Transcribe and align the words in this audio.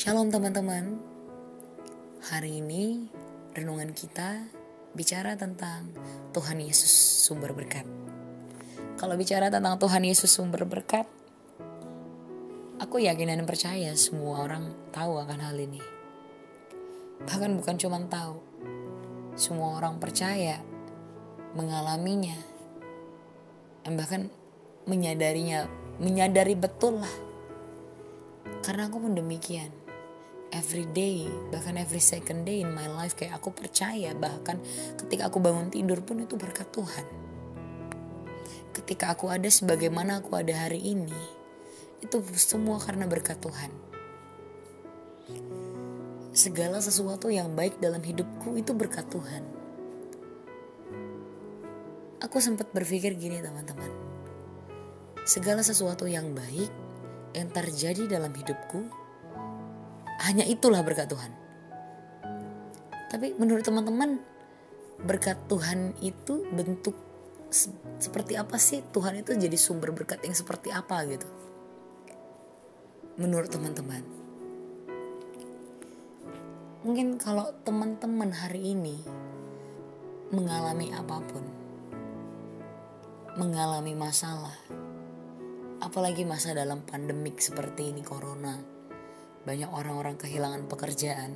Shalom 0.00 0.32
teman-teman. 0.32 0.96
Hari 2.32 2.64
ini 2.64 3.04
renungan 3.52 3.92
kita 3.92 4.48
bicara 4.96 5.36
tentang 5.36 5.92
Tuhan 6.32 6.56
Yesus 6.56 6.88
sumber 7.28 7.52
berkat. 7.52 7.84
Kalau 8.96 9.12
bicara 9.20 9.52
tentang 9.52 9.76
Tuhan 9.76 10.00
Yesus 10.08 10.32
sumber 10.32 10.64
berkat, 10.64 11.04
aku 12.80 13.04
yakin 13.04 13.28
dan 13.28 13.44
percaya 13.44 13.92
semua 13.92 14.48
orang 14.48 14.72
tahu 14.88 15.20
akan 15.20 15.36
hal 15.36 15.60
ini. 15.60 15.84
Bahkan 17.28 17.60
bukan 17.60 17.76
cuma 17.76 18.00
tahu, 18.08 18.40
semua 19.36 19.84
orang 19.84 20.00
percaya 20.00 20.64
mengalaminya, 21.52 22.40
dan 23.84 24.00
bahkan 24.00 24.32
menyadarinya, 24.88 25.68
menyadari 26.00 26.56
betul 26.56 27.04
lah. 27.04 27.16
Karena 28.64 28.88
aku 28.88 28.96
pun 28.96 29.12
demikian 29.12 29.79
every 30.50 30.86
day 30.90 31.26
bahkan 31.54 31.78
every 31.78 32.02
second 32.02 32.42
day 32.42 32.62
in 32.62 32.70
my 32.74 32.86
life 32.90 33.14
kayak 33.14 33.38
aku 33.38 33.54
percaya 33.54 34.14
bahkan 34.14 34.58
ketika 34.98 35.30
aku 35.30 35.38
bangun 35.38 35.70
tidur 35.70 36.02
pun 36.02 36.22
itu 36.22 36.34
berkat 36.34 36.68
Tuhan. 36.74 37.06
Ketika 38.70 39.14
aku 39.14 39.30
ada 39.30 39.46
sebagaimana 39.50 40.22
aku 40.22 40.38
ada 40.38 40.54
hari 40.54 40.82
ini 40.82 41.40
itu 42.00 42.16
semua 42.34 42.80
karena 42.80 43.06
berkat 43.06 43.38
Tuhan. 43.38 43.70
Segala 46.30 46.78
sesuatu 46.78 47.26
yang 47.28 47.52
baik 47.58 47.82
dalam 47.82 48.00
hidupku 48.00 48.54
itu 48.54 48.70
berkat 48.72 49.06
Tuhan. 49.10 49.42
Aku 52.20 52.38
sempat 52.38 52.70
berpikir 52.70 53.18
gini 53.18 53.42
teman-teman. 53.42 53.90
Segala 55.26 55.64
sesuatu 55.64 56.06
yang 56.06 56.32
baik 56.32 56.70
yang 57.34 57.48
terjadi 57.50 58.06
dalam 58.06 58.30
hidupku 58.34 58.99
hanya 60.20 60.44
itulah 60.44 60.84
berkat 60.84 61.08
Tuhan. 61.08 61.32
Tapi 63.10 63.34
menurut 63.40 63.64
teman-teman, 63.64 64.20
berkat 65.00 65.40
Tuhan 65.48 65.96
itu 66.04 66.44
bentuk 66.52 66.94
seperti 67.98 68.36
apa 68.36 68.60
sih? 68.60 68.84
Tuhan 68.94 69.18
itu 69.24 69.34
jadi 69.34 69.56
sumber 69.56 69.90
berkat 69.90 70.22
yang 70.22 70.36
seperti 70.36 70.70
apa 70.70 71.02
gitu? 71.08 71.26
Menurut 73.18 73.50
teman-teman. 73.50 74.04
Mungkin 76.80 77.20
kalau 77.20 77.52
teman-teman 77.60 78.32
hari 78.32 78.72
ini 78.72 79.04
mengalami 80.32 80.88
apa 80.94 81.20
pun, 81.20 81.44
mengalami 83.36 83.92
masalah, 83.92 84.56
apalagi 85.84 86.24
masa 86.24 86.56
dalam 86.56 86.80
pandemik 86.80 87.36
seperti 87.36 87.92
ini 87.92 88.00
corona, 88.00 88.79
banyak 89.40 89.72
orang-orang 89.72 90.20
kehilangan 90.20 90.68
pekerjaan. 90.68 91.32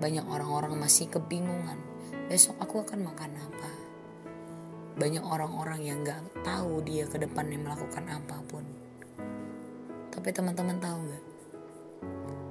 Banyak 0.00 0.28
orang-orang 0.28 0.76
masih 0.76 1.08
kebingungan. 1.08 1.80
Besok 2.28 2.60
aku 2.60 2.84
akan 2.84 3.08
makan 3.08 3.32
apa? 3.40 3.72
Banyak 5.00 5.24
orang-orang 5.24 5.80
yang 5.80 6.04
gak 6.04 6.20
tahu 6.44 6.84
dia 6.84 7.08
ke 7.08 7.16
depannya 7.16 7.56
melakukan 7.56 8.04
apa 8.04 8.36
pun. 8.44 8.64
Tapi 10.12 10.28
teman-teman 10.28 10.76
tahu 10.76 10.98
gak? 11.08 11.24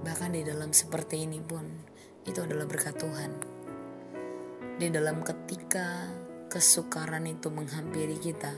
Bahkan 0.09 0.33
di 0.33 0.41
dalam 0.41 0.73
seperti 0.73 1.29
ini 1.29 1.37
pun, 1.45 1.69
itu 2.25 2.41
adalah 2.41 2.65
berkat 2.65 2.97
Tuhan. 2.97 3.31
Di 4.81 4.89
dalam 4.89 5.21
ketika 5.21 6.09
kesukaran 6.49 7.29
itu 7.29 7.53
menghampiri 7.53 8.17
kita, 8.17 8.49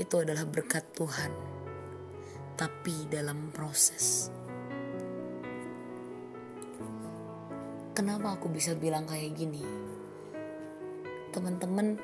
itu 0.00 0.14
adalah 0.16 0.48
berkat 0.48 0.88
Tuhan. 0.96 1.32
Tapi 2.56 3.12
dalam 3.12 3.52
proses, 3.52 4.32
Kenapa 7.96 8.36
aku 8.36 8.52
bisa 8.52 8.76
bilang 8.76 9.08
kayak 9.08 9.32
gini? 9.32 9.64
Teman-teman, 11.32 11.96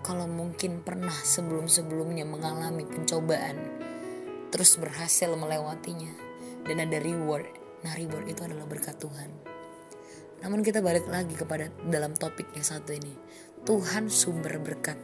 kalau 0.00 0.24
mungkin 0.24 0.80
pernah 0.80 1.12
sebelum-sebelumnya 1.12 2.24
mengalami 2.24 2.88
pencobaan, 2.88 3.60
terus 4.48 4.80
berhasil 4.80 5.28
melewatinya, 5.36 6.16
dan 6.64 6.88
ada 6.88 6.96
reward, 6.96 7.44
nah 7.84 7.92
reward 7.92 8.24
itu 8.24 8.40
adalah 8.40 8.64
berkat 8.64 8.96
Tuhan. 8.96 9.28
Namun 10.40 10.64
kita 10.64 10.80
balik 10.80 11.04
lagi 11.12 11.36
kepada 11.36 11.68
dalam 11.84 12.16
topik 12.16 12.48
yang 12.56 12.64
satu 12.64 12.96
ini, 12.96 13.12
Tuhan 13.68 14.08
sumber 14.08 14.64
berkat. 14.64 14.96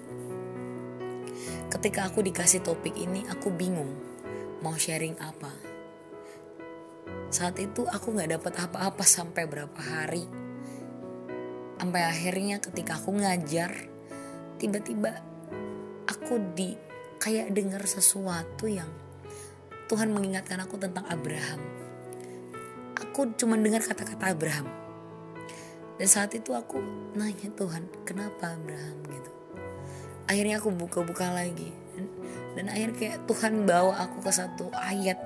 Ketika 1.69 2.09
aku 2.09 2.25
dikasih 2.25 2.65
topik 2.65 2.97
ini, 2.97 3.29
aku 3.29 3.53
bingung 3.53 3.93
mau 4.65 4.73
sharing 4.73 5.21
apa 5.21 5.68
saat 7.29 7.61
itu 7.61 7.85
aku 7.85 8.17
nggak 8.17 8.41
dapat 8.41 8.55
apa-apa 8.65 9.05
sampai 9.05 9.45
berapa 9.45 9.81
hari. 9.81 10.25
Sampai 11.79 12.03
akhirnya 12.03 12.59
ketika 12.59 12.99
aku 12.99 13.15
ngajar 13.15 13.71
tiba-tiba 14.59 15.15
aku 16.09 16.41
di 16.57 16.75
kayak 17.21 17.55
dengar 17.55 17.85
sesuatu 17.87 18.67
yang 18.67 18.89
Tuhan 19.89 20.13
mengingatkan 20.13 20.61
aku 20.61 20.81
tentang 20.81 21.05
Abraham. 21.09 21.61
Aku 22.99 23.31
cuma 23.39 23.55
dengar 23.57 23.81
kata-kata 23.85 24.35
Abraham. 24.35 24.67
Dan 25.99 26.07
saat 26.07 26.31
itu 26.35 26.55
aku 26.55 26.79
nanya 27.19 27.51
Tuhan 27.59 27.91
kenapa 28.07 28.55
Abraham? 28.55 28.97
gitu. 29.09 29.31
Akhirnya 30.29 30.61
aku 30.61 30.71
buka-buka 30.71 31.33
lagi. 31.33 31.73
Dan, 32.55 32.71
akhirnya 32.71 32.97
kayak 32.99 33.19
Tuhan 33.27 33.67
bawa 33.67 34.03
aku 34.07 34.23
ke 34.23 34.31
satu 34.35 34.71
ayat 34.75 35.19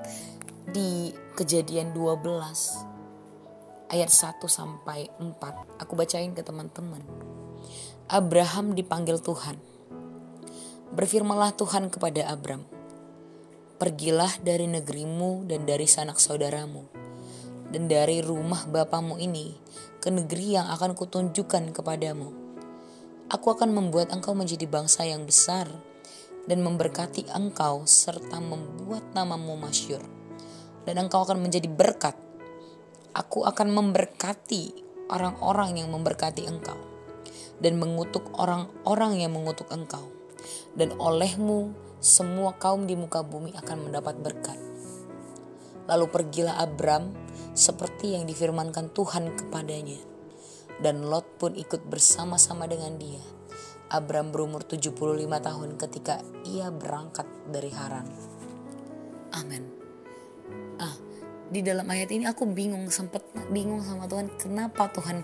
di 0.71 1.11
kejadian 1.35 1.91
12 1.91 2.23
ayat 3.91 4.09
1 4.09 4.39
sampai 4.47 5.11
4 5.19 5.81
aku 5.81 5.93
bacain 5.97 6.31
ke 6.31 6.45
teman-teman. 6.45 7.03
Abraham 8.07 8.77
dipanggil 8.77 9.19
Tuhan. 9.19 9.59
Berfirmalah 10.93 11.57
Tuhan 11.57 11.89
kepada 11.89 12.29
Abram 12.29 12.63
pergilah 13.83 14.39
dari 14.39 14.63
negerimu 14.63 15.43
dan 15.43 15.67
dari 15.67 15.83
sanak 15.83 16.15
saudaramu 16.15 16.87
dan 17.67 17.91
dari 17.91 18.23
rumah 18.23 18.63
bapamu 18.63 19.19
ini 19.19 19.51
ke 19.99 20.07
negeri 20.07 20.55
yang 20.55 20.71
akan 20.71 20.95
kutunjukkan 20.95 21.75
kepadamu. 21.75 22.31
Aku 23.27 23.51
akan 23.51 23.75
membuat 23.75 24.15
engkau 24.15 24.31
menjadi 24.31 24.69
bangsa 24.71 25.03
yang 25.03 25.27
besar 25.27 25.67
dan 26.47 26.63
memberkati 26.63 27.27
engkau 27.35 27.83
serta 27.83 28.39
membuat 28.39 29.03
namamu 29.11 29.59
masyur 29.59 30.22
dan 30.83 30.99
engkau 30.99 31.23
akan 31.23 31.39
menjadi 31.39 31.67
berkat. 31.67 32.15
Aku 33.13 33.45
akan 33.45 33.69
memberkati 33.71 34.73
orang-orang 35.11 35.77
yang 35.77 35.93
memberkati 35.93 36.49
engkau 36.49 36.77
dan 37.61 37.77
mengutuk 37.77 38.33
orang-orang 38.35 39.21
yang 39.21 39.31
mengutuk 39.31 39.69
engkau. 39.69 40.03
Dan 40.73 40.97
olehmu 40.97 41.71
semua 42.03 42.57
kaum 42.59 42.83
di 42.83 42.97
muka 42.97 43.23
bumi 43.23 43.55
akan 43.55 43.87
mendapat 43.87 44.19
berkat. 44.19 44.59
Lalu 45.87 46.05
pergilah 46.09 46.59
Abram 46.59 47.13
seperti 47.53 48.17
yang 48.17 48.27
difirmankan 48.27 48.91
Tuhan 48.91 49.31
kepadanya. 49.39 50.01
Dan 50.81 51.07
Lot 51.07 51.37
pun 51.37 51.53
ikut 51.53 51.85
bersama-sama 51.87 52.65
dengan 52.67 52.97
dia. 52.97 53.21
Abram 53.93 54.33
berumur 54.33 54.65
75 54.65 54.97
tahun 55.21 55.69
ketika 55.77 56.17
ia 56.49 56.73
berangkat 56.73 57.29
dari 57.53 57.69
Haran. 57.69 58.09
Amin 59.37 59.82
di 61.51 61.59
dalam 61.65 61.87
ayat 61.89 62.09
ini 62.13 62.27
aku 62.27 62.47
bingung 62.49 62.87
sempet 62.87 63.23
bingung 63.51 63.83
sama 63.83 64.07
Tuhan 64.07 64.31
kenapa 64.39 64.87
Tuhan 64.93 65.23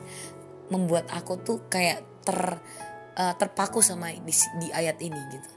membuat 0.70 1.10
aku 1.12 1.40
tuh 1.42 1.66
kayak 1.72 2.04
ter 2.24 2.60
uh, 3.18 3.34
terpaku 3.36 3.82
sama 3.82 4.14
di, 4.14 4.34
di 4.62 4.68
ayat 4.72 4.98
ini 5.02 5.22
gitu. 5.34 5.52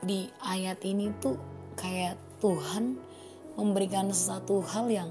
Di 0.00 0.20
ayat 0.40 0.80
ini 0.88 1.12
tuh 1.20 1.36
kayak 1.76 2.16
Tuhan 2.40 2.96
memberikan 3.60 4.08
sesuatu 4.08 4.64
hal 4.64 4.88
yang 4.88 5.08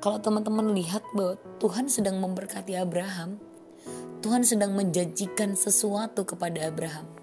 kalau 0.00 0.18
teman-teman 0.18 0.72
lihat 0.72 1.04
bahwa 1.12 1.36
Tuhan 1.60 1.86
sedang 1.92 2.18
memberkati 2.18 2.74
Abraham 2.74 3.38
Tuhan 4.22 4.46
sedang 4.46 4.72
menjanjikan 4.78 5.58
sesuatu 5.58 6.22
kepada 6.22 6.70
Abraham 6.70 7.21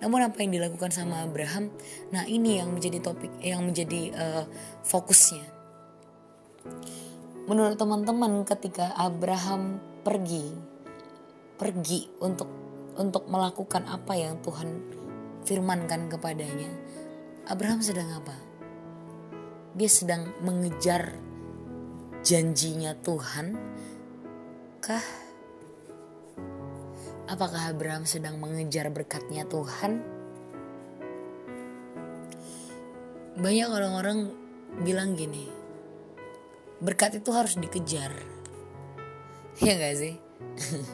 namun 0.00 0.24
apa 0.24 0.40
yang 0.40 0.56
dilakukan 0.56 0.88
sama 0.88 1.28
Abraham, 1.28 1.68
nah 2.08 2.24
ini 2.24 2.56
yang 2.56 2.72
menjadi 2.72 3.04
topik, 3.04 3.28
yang 3.44 3.60
menjadi 3.64 4.12
uh, 4.16 4.44
fokusnya. 4.84 5.44
Menurut 7.44 7.76
teman-teman, 7.76 8.48
ketika 8.48 8.96
Abraham 8.96 9.76
pergi, 10.00 10.56
pergi 11.60 12.08
untuk 12.24 12.48
untuk 12.96 13.28
melakukan 13.28 13.84
apa 13.88 14.12
yang 14.16 14.40
Tuhan 14.40 14.68
firmankan 15.44 16.08
kepadanya, 16.08 16.72
Abraham 17.48 17.84
sedang 17.84 18.08
apa? 18.16 18.36
Dia 19.76 19.88
sedang 19.88 20.32
mengejar 20.40 21.12
janjinya 22.24 22.96
Tuhan, 23.00 23.56
kah? 24.80 25.29
Apakah 27.30 27.70
Abraham 27.70 28.02
sedang 28.02 28.42
mengejar 28.42 28.90
berkatnya 28.90 29.46
Tuhan? 29.46 30.02
Banyak 33.38 33.68
orang-orang 33.70 34.34
bilang 34.82 35.14
gini 35.14 35.60
berkat 36.80 37.20
itu 37.20 37.30
harus 37.30 37.60
dikejar. 37.60 38.10
Ya 39.60 39.76
gak 39.76 39.96
sih? 40.00 40.16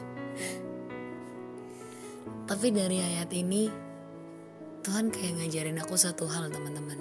Tapi 2.51 2.67
dari 2.75 2.99
ayat 2.99 3.31
ini 3.31 3.71
Tuhan 4.83 5.11
kayak 5.11 5.43
ngajarin 5.43 5.79
aku 5.79 5.95
satu 5.95 6.27
hal 6.27 6.51
teman-teman. 6.51 6.99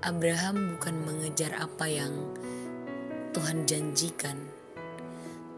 Abraham 0.00 0.78
bukan 0.78 0.96
mengejar 1.04 1.52
apa 1.60 1.86
yang 1.86 2.14
Tuhan 3.36 3.68
janjikan 3.68 4.59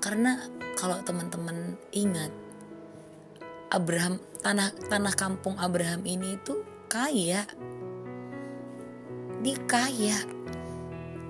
karena 0.02 0.42
kalau 0.74 0.98
teman-teman 1.06 1.78
ingat 1.94 2.34
Abraham 3.70 4.18
tanah 4.42 4.74
tanah 4.90 5.14
kampung 5.14 5.54
Abraham 5.56 6.02
ini 6.02 6.36
itu 6.36 6.66
kaya 6.90 7.46
dia 9.42 9.58
kaya 9.70 10.18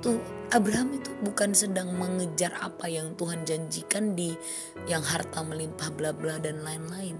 tuh 0.02 0.18
Abraham 0.52 1.00
itu 1.00 1.08
bukan 1.24 1.56
sedang 1.56 1.96
mengejar 1.96 2.52
apa 2.60 2.84
yang 2.90 3.16
Tuhan 3.16 3.48
janjikan 3.48 4.12
di 4.12 4.36
yang 4.84 5.00
harta 5.00 5.40
melimpah 5.40 5.88
bla 5.96 6.12
bla 6.12 6.36
dan 6.36 6.60
lain-lain. 6.60 7.16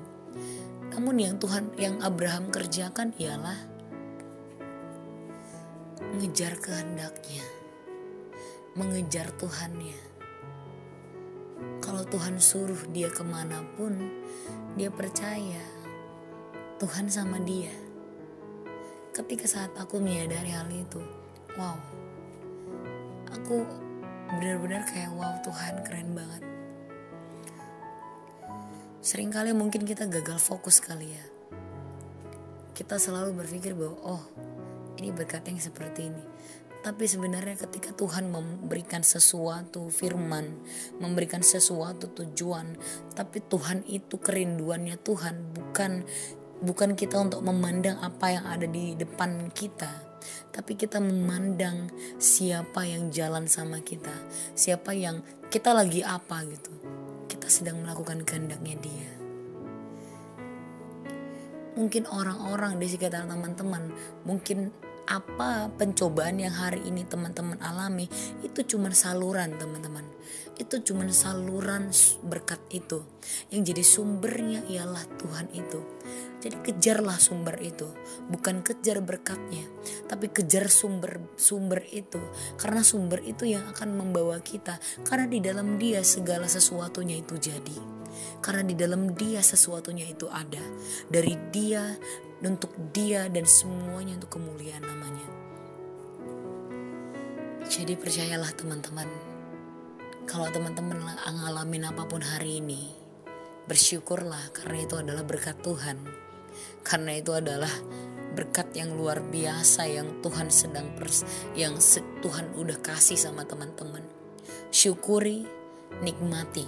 Namun 0.93 1.17
yang 1.17 1.41
Tuhan 1.41 1.73
yang 1.81 1.97
Abraham 2.05 2.53
kerjakan 2.53 3.17
ialah 3.17 3.57
mengejar 6.13 6.61
kehendaknya, 6.61 7.47
mengejar 8.77 9.33
Tuhannya. 9.41 10.12
Kalau 12.03 12.19
Tuhan 12.19 12.43
suruh 12.43 12.83
dia 12.91 13.07
ke 13.15 13.23
mana 13.23 13.63
pun, 13.79 13.95
dia 14.75 14.91
percaya 14.91 15.63
Tuhan 16.83 17.07
sama 17.07 17.39
dia. 17.39 17.71
Ketika 19.15 19.47
saat 19.47 19.71
aku 19.79 20.03
menyadari 20.03 20.51
hal 20.51 20.67
itu, 20.67 20.99
wow, 21.55 21.79
aku 23.31 23.63
benar-benar 24.35 24.83
kayak 24.83 25.15
wow 25.15 25.31
Tuhan 25.47 25.87
keren 25.87 26.11
banget. 26.11 26.43
Seringkali 29.07 29.55
mungkin 29.55 29.87
kita 29.87 30.11
gagal 30.11 30.43
fokus 30.43 30.83
kali 30.83 31.07
ya. 31.07 31.25
Kita 32.75 32.99
selalu 32.99 33.47
berpikir 33.47 33.79
bahwa 33.79 34.19
oh 34.19 34.23
ini 34.99 35.15
berkat 35.15 35.47
yang 35.47 35.63
seperti 35.63 36.11
ini 36.11 36.25
tapi 36.83 37.07
sebenarnya 37.07 37.55
ketika 37.63 37.95
Tuhan 37.95 38.35
memberikan 38.35 39.07
sesuatu 39.07 39.87
firman, 39.87 40.51
memberikan 40.99 41.39
sesuatu 41.39 42.11
tujuan, 42.11 42.75
tapi 43.15 43.39
Tuhan 43.39 43.87
itu 43.87 44.19
kerinduannya 44.19 44.99
Tuhan 44.99 45.55
bukan 45.55 46.03
bukan 46.63 46.95
kita 46.99 47.23
untuk 47.23 47.47
memandang 47.47 48.03
apa 48.03 48.35
yang 48.35 48.45
ada 48.51 48.67
di 48.67 48.99
depan 48.99 49.55
kita, 49.55 49.91
tapi 50.51 50.75
kita 50.75 50.99
memandang 50.99 51.87
siapa 52.19 52.83
yang 52.83 53.15
jalan 53.15 53.47
sama 53.47 53.79
kita, 53.79 54.13
siapa 54.59 54.91
yang 54.91 55.23
kita 55.55 55.71
lagi 55.71 56.03
apa 56.03 56.43
gitu. 56.51 56.75
Kita 57.31 57.47
sedang 57.47 57.79
melakukan 57.87 58.27
kehendaknya 58.27 58.77
dia. 58.83 59.11
Mungkin 61.79 62.05
orang-orang 62.11 62.77
di 62.77 62.87
sekitar 62.91 63.25
teman-teman, 63.25 63.91
mungkin 64.29 64.71
apa 65.07 65.71
pencobaan 65.75 66.39
yang 66.39 66.55
hari 66.55 66.83
ini 66.87 67.03
teman-teman 67.03 67.59
alami 67.63 68.07
itu 68.43 68.63
cuma 68.65 68.91
saluran 68.95 69.55
teman-teman. 69.59 70.07
Itu 70.53 70.85
cuma 70.85 71.09
saluran 71.11 71.91
berkat 72.23 72.61
itu. 72.71 73.03
Yang 73.51 73.73
jadi 73.73 73.83
sumbernya 73.83 74.61
ialah 74.69 75.03
Tuhan 75.19 75.51
itu. 75.57 75.81
Jadi 76.43 76.57
kejarlah 76.61 77.19
sumber 77.19 77.59
itu. 77.63 77.89
Bukan 78.31 78.63
kejar 78.63 79.03
berkatnya 79.03 79.67
tapi 80.07 80.29
kejar 80.29 80.69
sumber 80.69 81.25
sumber 81.35 81.83
itu. 81.89 82.21
Karena 82.61 82.85
sumber 82.85 83.25
itu 83.25 83.49
yang 83.49 83.65
akan 83.73 83.97
membawa 83.97 84.39
kita. 84.45 84.79
Karena 85.09 85.27
di 85.27 85.41
dalam 85.41 85.81
dia 85.81 86.05
segala 86.05 86.47
sesuatunya 86.47 87.19
itu 87.19 87.41
jadi. 87.41 87.79
Karena 88.45 88.63
di 88.63 88.77
dalam 88.77 89.17
dia 89.17 89.41
sesuatunya 89.41 90.05
itu 90.05 90.29
ada. 90.29 90.61
Dari 91.09 91.35
dia 91.49 91.97
untuk 92.43 92.75
dia 92.91 93.31
dan 93.31 93.47
semuanya 93.47 94.19
untuk 94.19 94.39
kemuliaan 94.39 94.83
namanya. 94.83 95.27
Jadi 97.71 97.95
percayalah 97.97 98.53
teman-teman, 98.53 99.09
kalau 100.27 100.51
teman-teman 100.51 100.99
ngalamin 101.23 101.89
apa 101.89 102.05
pun 102.05 102.21
hari 102.21 102.59
ini, 102.61 102.93
bersyukurlah 103.71 104.53
karena 104.53 104.85
itu 104.85 104.99
adalah 104.99 105.25
berkat 105.25 105.57
Tuhan. 105.63 105.99
Karena 106.83 107.17
itu 107.17 107.33
adalah 107.33 107.71
berkat 108.33 108.75
yang 108.77 108.97
luar 108.97 109.23
biasa 109.23 109.87
yang 109.89 110.21
Tuhan 110.25 110.49
sedang 110.49 110.97
pers 110.97 111.25
yang 111.53 111.77
Tuhan 112.25 112.57
udah 112.57 112.81
kasih 112.81 113.17
sama 113.17 113.45
teman-teman. 113.47 114.03
Syukuri, 114.73 115.45
nikmati, 116.01 116.67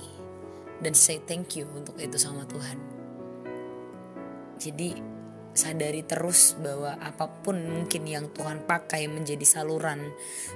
dan 0.80 0.92
say 0.92 1.20
thank 1.24 1.56
you 1.56 1.64
untuk 1.72 1.96
itu 1.96 2.16
sama 2.20 2.44
Tuhan. 2.48 2.78
Jadi 4.60 5.13
sadari 5.54 6.02
terus 6.02 6.58
bahwa 6.58 6.98
apa 6.98 7.30
pun 7.30 7.62
mungkin 7.62 8.04
yang 8.10 8.28
Tuhan 8.34 8.66
pakai 8.66 9.06
menjadi 9.06 9.46
saluran 9.46 10.02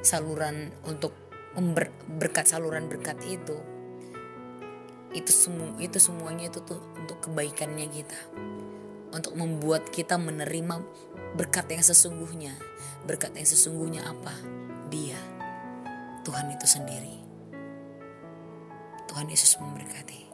saluran 0.03 0.75
untuk 0.85 1.15
member, 1.55 1.95
berkat 2.19 2.50
saluran 2.50 2.91
berkat 2.91 3.19
itu 3.25 3.79
itu 5.17 5.33
semua 5.33 5.73
itu 5.81 5.97
semuanya 5.97 6.53
itu 6.53 6.61
tuh 6.61 6.81
untuk 7.00 7.17
kebaikannya 7.25 7.89
kita. 7.89 8.19
Untuk 9.09 9.33
membuat 9.41 9.89
kita 9.89 10.21
menerima 10.21 10.85
berkat 11.33 11.73
yang 11.73 11.81
sesungguhnya. 11.81 12.53
Berkat 13.09 13.33
yang 13.33 13.49
sesungguhnya 13.49 14.05
apa? 14.05 14.37
Dia. 14.93 15.17
Tuhan 16.29 16.52
itu 16.52 16.69
sendiri. 16.69 17.17
Tuhan 19.09 19.33
Yesus 19.33 19.57
memberkati 19.57 20.27